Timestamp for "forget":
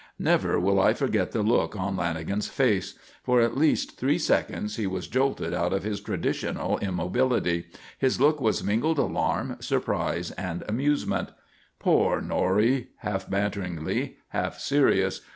0.95-1.31